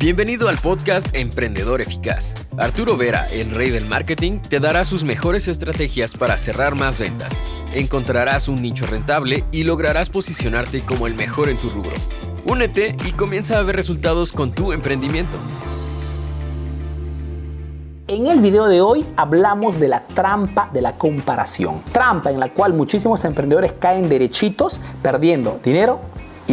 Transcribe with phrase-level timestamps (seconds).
[0.00, 2.34] Bienvenido al podcast Emprendedor Eficaz.
[2.56, 7.36] Arturo Vera, el rey del marketing, te dará sus mejores estrategias para cerrar más ventas.
[7.74, 11.96] Encontrarás un nicho rentable y lograrás posicionarte como el mejor en tu rubro.
[12.46, 15.36] Únete y comienza a ver resultados con tu emprendimiento.
[18.06, 21.82] En el video de hoy hablamos de la trampa de la comparación.
[21.90, 26.00] Trampa en la cual muchísimos emprendedores caen derechitos perdiendo dinero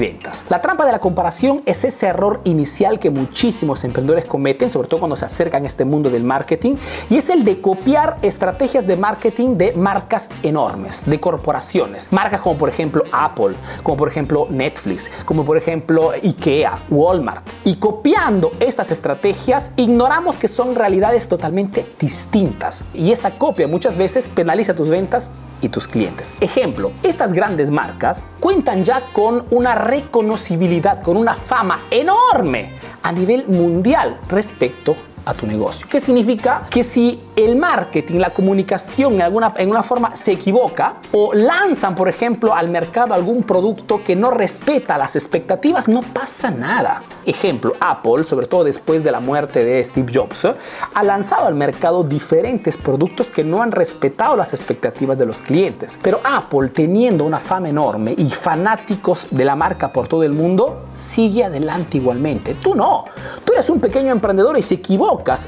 [0.00, 0.44] ventas.
[0.48, 5.00] La trampa de la comparación es ese error inicial que muchísimos emprendedores cometen, sobre todo
[5.00, 6.76] cuando se acercan a este mundo del marketing,
[7.10, 12.08] y es el de copiar estrategias de marketing de marcas enormes, de corporaciones.
[12.10, 17.46] Marcas como por ejemplo Apple, como por ejemplo Netflix, como por ejemplo IKEA, Walmart.
[17.64, 22.84] Y copiando estas estrategias, ignoramos que son realidades totalmente distintas.
[22.94, 26.34] Y esa copia muchas veces penaliza tus ventas y tus clientes.
[26.40, 33.46] Ejemplo, estas grandes marcas cuentan ya con una reconocibilidad, con una fama enorme a nivel
[33.48, 35.86] mundial respecto a tu negocio.
[35.88, 36.66] ¿Qué significa?
[36.70, 41.94] Que si el marketing, la comunicación en alguna, en una forma se equivoca o lanzan,
[41.94, 47.02] por ejemplo, al mercado algún producto que no respeta las expectativas, no pasa nada.
[47.24, 50.46] Ejemplo, Apple, sobre todo después de la muerte de Steve Jobs,
[50.94, 55.98] ha lanzado al mercado diferentes productos que no han respetado las expectativas de los clientes.
[56.02, 60.86] Pero Apple, teniendo una fama enorme y fanáticos de la marca por todo el mundo,
[60.92, 62.54] sigue adelante igualmente.
[62.54, 63.04] Tú no.
[63.44, 64.80] Tú eres un pequeño emprendedor y se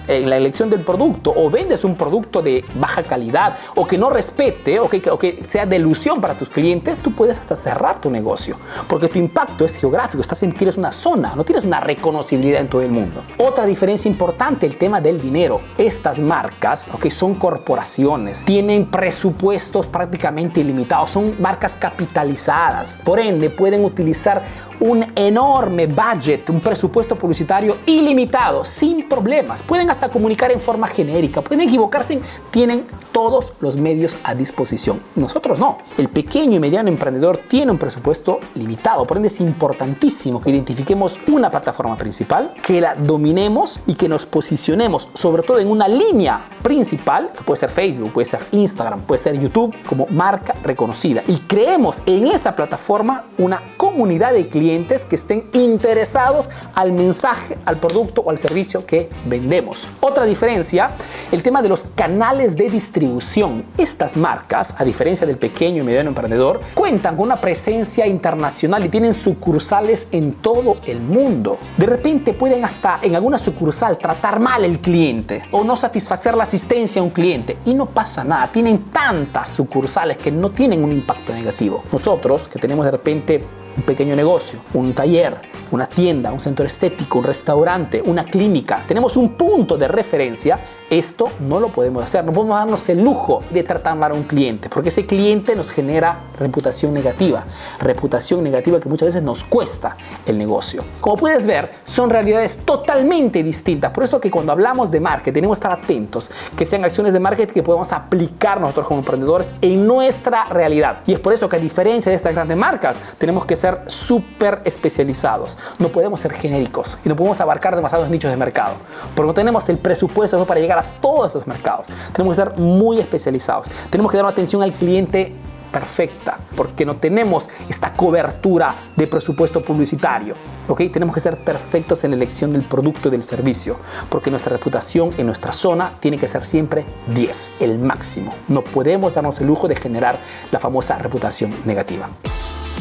[0.09, 4.11] en la elección del producto o vendes un producto de baja calidad o que no
[4.11, 8.11] respete o que, o que sea delusión para tus clientes, tú puedes hasta cerrar tu
[8.11, 8.56] negocio.
[8.89, 12.69] Porque tu impacto es geográfico, estás en, tienes una zona, no tienes una reconocibilidad en
[12.69, 13.23] todo el mundo.
[13.39, 15.61] Otra diferencia importante, el tema del dinero.
[15.78, 22.99] Estas marcas, que son corporaciones, tienen presupuestos prácticamente ilimitados, son marcas capitalizadas.
[23.05, 24.45] Por ende, pueden utilizar
[24.80, 29.62] un enorme budget, un presupuesto publicitario ilimitado, sin problemas.
[29.62, 35.00] Pueden hasta comunicar en forma genérica, pueden equivocarse, tienen todos los medios a disposición.
[35.16, 35.78] Nosotros no.
[35.99, 41.19] El pequeño y mediano emprendedor tiene un presupuesto limitado, por ende es importantísimo que identifiquemos
[41.28, 46.49] una plataforma principal, que la dominemos y que nos posicionemos sobre todo en una línea
[46.62, 51.22] principal, que puede ser Facebook, puede ser Instagram, puede ser YouTube, como marca reconocida.
[51.26, 54.63] Y creemos en esa plataforma una comunidad de clientes
[55.08, 59.86] que estén interesados al mensaje, al producto o al servicio que vendemos.
[60.00, 60.92] Otra diferencia,
[61.30, 63.64] el tema de los canales de distribución.
[63.76, 68.88] Estas marcas, a diferencia del pequeño y mediano emprendedor, cuentan con una presencia internacional y
[68.88, 71.58] tienen sucursales en todo el mundo.
[71.76, 76.44] De repente pueden hasta en alguna sucursal tratar mal el cliente o no satisfacer la
[76.44, 78.48] asistencia a un cliente y no pasa nada.
[78.48, 81.84] Tienen tantas sucursales que no tienen un impacto negativo.
[81.92, 83.44] Nosotros que tenemos de repente
[83.76, 89.16] un pequeño negocio, un taller, una tienda, un centro estético, un restaurante, una clínica, tenemos
[89.16, 90.59] un punto de referencia,
[90.91, 92.25] esto no lo podemos hacer.
[92.25, 95.71] No podemos darnos el lujo de tratar mal a un cliente, porque ese cliente nos
[95.71, 97.45] genera reputación negativa,
[97.81, 99.97] reputación negativa que muchas veces nos cuesta
[100.27, 100.84] el negocio.
[101.00, 103.91] Como puedes ver, son realidades totalmente distintas.
[103.93, 107.21] Por eso que cuando hablamos de marketing tenemos que estar atentos, que sean acciones de
[107.21, 110.99] marketing que podamos aplicar nosotros como emprendedores en nuestra realidad.
[111.06, 114.61] Y es por eso que a diferencia de estas grandes marcas, tenemos que ser súper
[114.65, 115.56] especializados.
[115.78, 118.75] No podemos ser genéricos y no podemos abarcar demasiados nichos de mercado,
[119.15, 121.87] porque no tenemos el presupuesto para llegar a todos esos mercados.
[122.12, 123.67] Tenemos que ser muy especializados.
[123.91, 125.35] Tenemos que dar una atención al cliente
[125.75, 130.37] perfecta, porque no tenemos esta cobertura de presupuesto publicitario.
[130.69, 130.83] ¿ok?
[130.93, 133.77] Tenemos que ser perfectos en la elección del producto y del servicio,
[134.09, 138.33] porque nuestra reputación en nuestra zona tiene que ser siempre 10, el máximo.
[138.47, 140.17] No podemos darnos el lujo de generar
[140.53, 142.09] la famosa reputación negativa.